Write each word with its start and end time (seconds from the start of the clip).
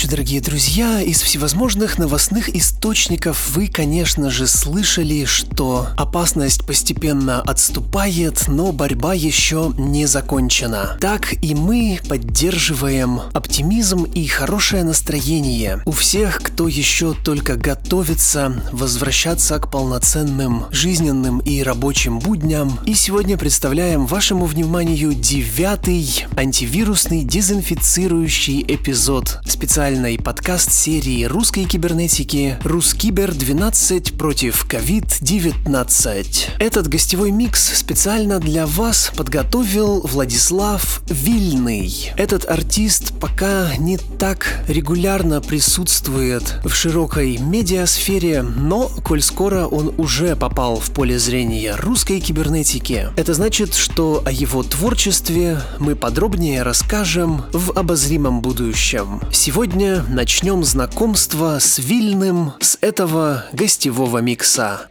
Ночи, 0.00 0.08
дорогие 0.08 0.40
друзья. 0.40 1.02
Из 1.02 1.20
всевозможных 1.20 1.98
новостных 1.98 2.48
источников 2.56 3.50
вы, 3.54 3.66
конечно 3.66 4.30
же, 4.30 4.46
слышали, 4.46 5.26
что 5.26 5.88
опасность 5.96 6.64
постепенно 6.64 7.42
отступает, 7.42 8.44
но 8.48 8.72
борьба 8.72 9.12
еще 9.12 9.74
не 9.76 10.06
закончена. 10.06 10.96
Так 11.00 11.34
и 11.42 11.54
мы 11.54 12.00
поддерживаем 12.08 13.20
оптимизм 13.34 14.04
и 14.04 14.26
хорошее 14.26 14.84
настроение 14.84 15.82
у 15.84 15.90
всех, 15.90 16.40
кто 16.42 16.66
еще 16.66 17.14
только 17.14 17.56
готовится 17.56 18.62
возвращаться 18.72 19.58
к 19.58 19.70
полноценным 19.70 20.64
жизненным 20.70 21.40
и 21.40 21.62
рабочим 21.62 22.20
будням. 22.20 22.78
И 22.86 22.94
сегодня 22.94 23.36
представляем 23.36 24.06
вашему 24.06 24.46
вниманию 24.46 25.12
девятый 25.12 26.24
антивирусный 26.36 27.22
дезинфицирующий 27.22 28.64
эпизод 28.66 29.40
специально 29.44 29.89
специальной 29.90 30.18
подкаст-серии 30.18 31.24
русской 31.24 31.64
кибернетики 31.64 32.56
«Рускибер 32.62 33.34
12 33.34 34.16
против 34.16 34.64
COVID-19». 34.66 36.26
Этот 36.60 36.86
гостевой 36.86 37.32
микс 37.32 37.76
специально 37.76 38.38
для 38.38 38.66
вас 38.66 39.10
подготовил 39.16 40.02
Владислав 40.02 41.02
Вильный. 41.08 42.12
Этот 42.16 42.48
артист 42.48 43.14
пока 43.18 43.76
не 43.78 43.98
так 43.98 44.62
регулярно 44.68 45.40
присутствует 45.40 46.60
в 46.64 46.72
широкой 46.72 47.38
медиасфере, 47.38 48.42
но 48.42 48.88
коль 48.88 49.22
скоро 49.22 49.66
он 49.66 49.92
уже 49.98 50.36
попал 50.36 50.78
в 50.78 50.92
поле 50.92 51.18
зрения 51.18 51.74
русской 51.76 52.20
кибернетики, 52.20 53.08
это 53.16 53.34
значит, 53.34 53.74
что 53.74 54.22
о 54.24 54.30
его 54.30 54.62
творчестве 54.62 55.58
мы 55.80 55.96
подробнее 55.96 56.62
расскажем 56.62 57.42
в 57.52 57.72
обозримом 57.72 58.40
будущем. 58.40 59.20
Сегодня 59.32 59.79
Сегодня 59.80 60.04
начнем 60.14 60.62
знакомство 60.62 61.58
с 61.58 61.78
Вильным 61.78 62.52
с 62.60 62.76
этого 62.82 63.46
гостевого 63.54 64.18
микса. 64.18 64.88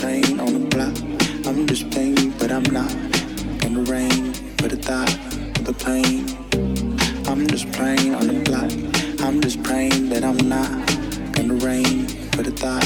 Holding 0.00 0.40
on 8.10 8.26
to 8.26 8.50
what 8.50 8.64
was 9.44 9.56
left, 9.56 9.72
I 9.72 9.90
better 10.08 10.32
make 10.44 10.93
rain, 11.56 12.06
for 12.32 12.42
the 12.42 12.50
thought, 12.50 12.84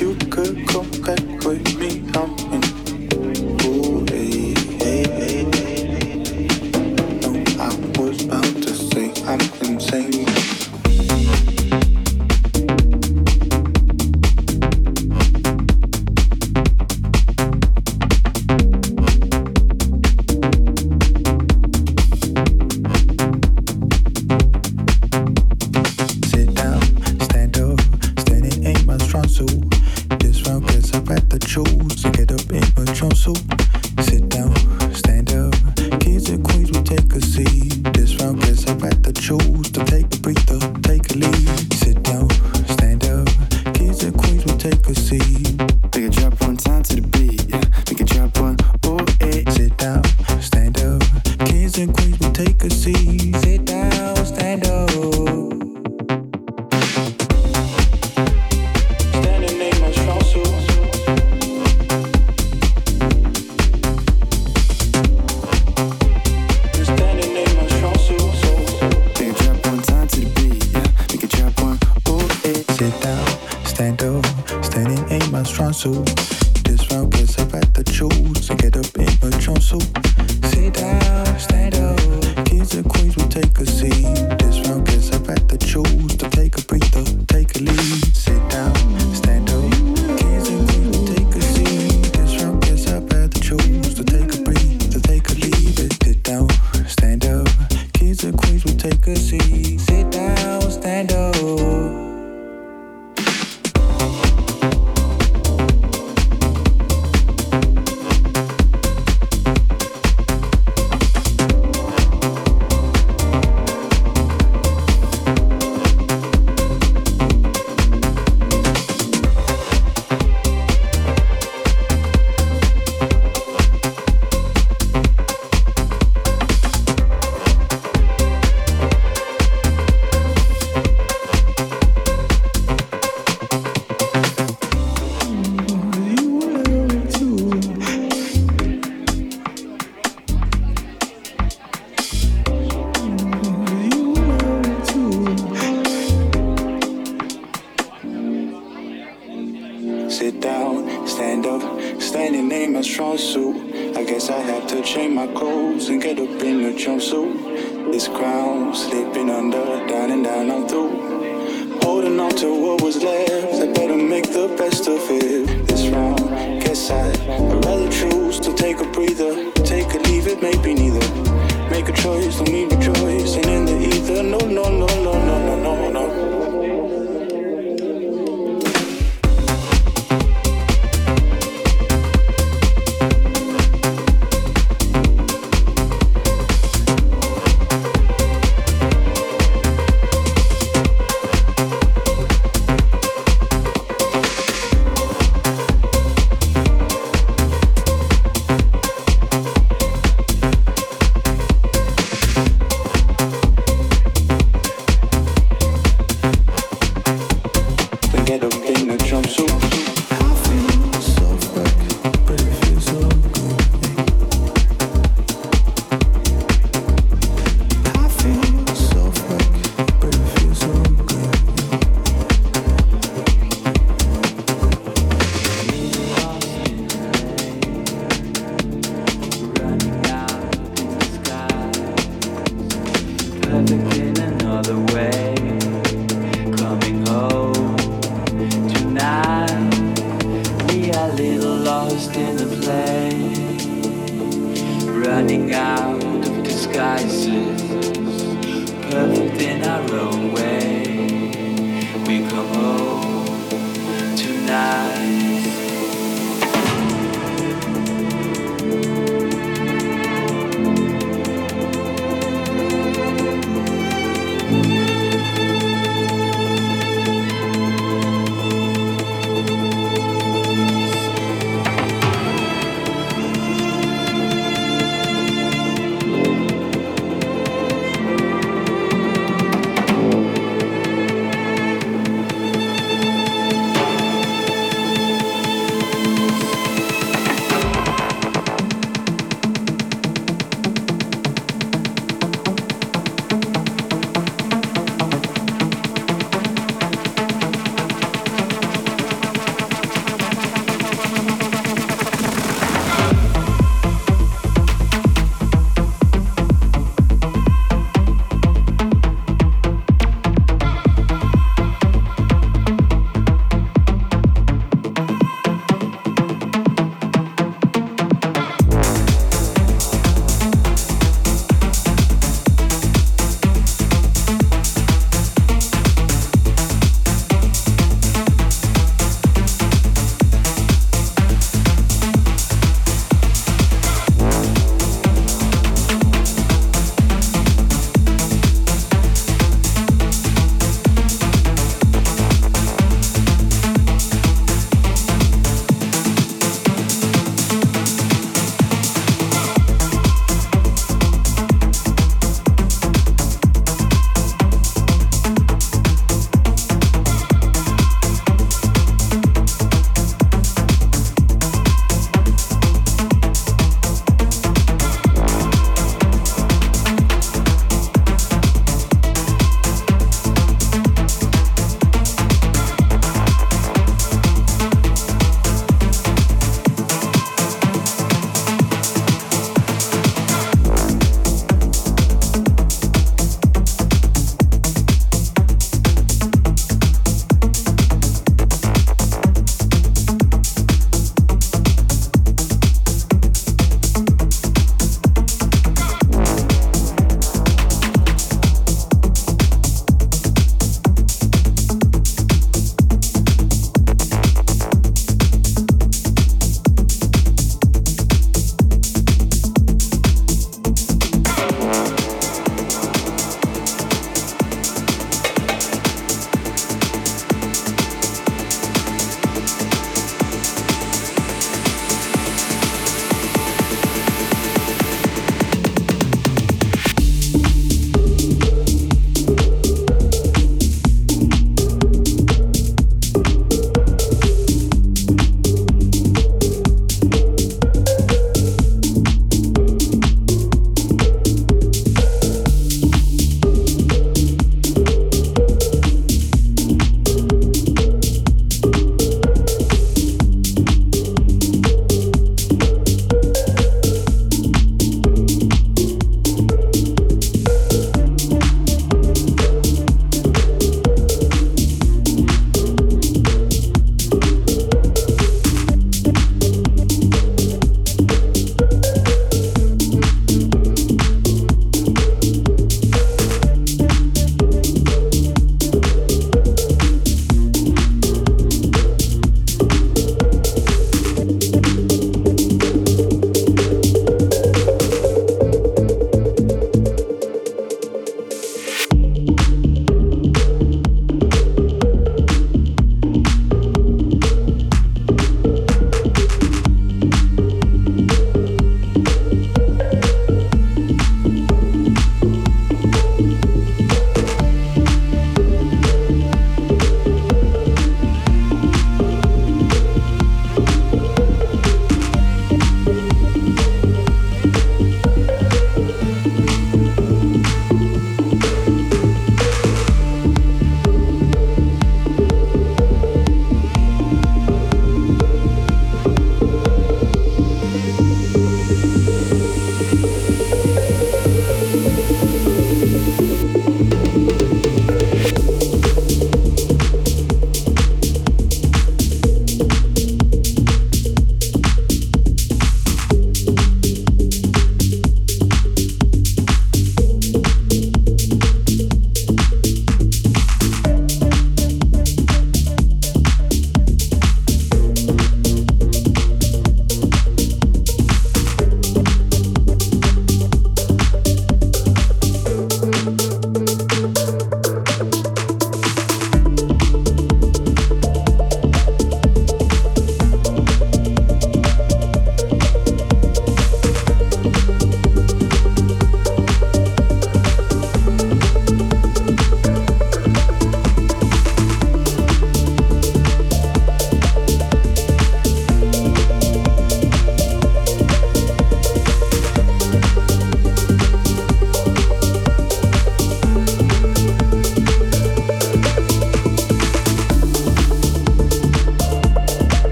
You 0.00 0.16
could 0.30 0.66
come 0.68 0.90
back 1.02 1.44
with 1.44 1.76
me, 1.78 2.00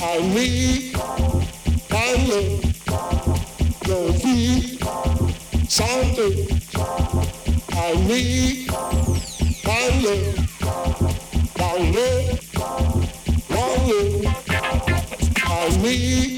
I 0.00 0.18
need, 0.20 0.96
I 1.90 2.16
know, 2.28 2.60
you'll 3.86 4.12
be. 4.22 4.78
I 7.72 7.94
need, 8.06 8.70
I 9.66 9.90
know, 10.02 10.34
I 11.56 11.90
know, 11.90 12.38
I 13.50 13.76
know, 13.86 14.32
I 15.46 15.82
need. 15.82 16.37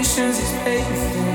patience 0.00 0.38
is 0.38 0.52
painful. 0.64 1.29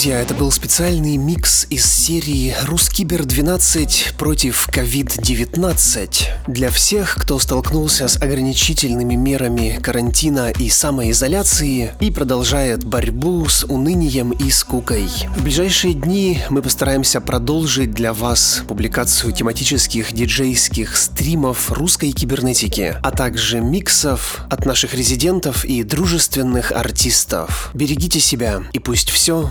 Друзья, 0.00 0.22
это 0.22 0.32
был 0.32 0.50
специальный 0.50 1.18
микс 1.18 1.66
из 1.68 1.84
серии 1.84 2.56
«Рускибер 2.64 3.26
12 3.26 4.14
против 4.16 4.66
COVID-19» 4.70 6.22
для 6.46 6.70
всех, 6.70 7.16
кто 7.16 7.38
столкнулся 7.38 8.08
с 8.08 8.16
ограничительными 8.16 9.14
мерами 9.14 9.78
карантина 9.82 10.52
и 10.58 10.70
самоизоляции 10.70 11.92
и 12.00 12.10
продолжает 12.10 12.82
борьбу 12.82 13.46
с 13.46 13.64
унынием 13.64 14.30
и 14.30 14.50
скукой. 14.50 15.06
В 15.36 15.42
ближайшие 15.42 15.92
дни 15.92 16.40
мы 16.48 16.62
постараемся 16.62 17.20
продолжить 17.20 17.92
для 17.92 18.14
вас 18.14 18.62
публикацию 18.66 19.34
тематических 19.34 20.14
диджейских 20.14 20.96
стримов 20.96 21.70
русской 21.72 22.12
кибернетики, 22.12 22.96
а 23.02 23.10
также 23.10 23.60
миксов 23.60 24.46
от 24.48 24.64
наших 24.64 24.94
резидентов 24.94 25.66
и 25.66 25.82
дружественных 25.82 26.72
артистов. 26.72 27.70
Берегите 27.74 28.18
себя 28.18 28.62
и 28.72 28.78
пусть 28.78 29.10
все 29.10 29.50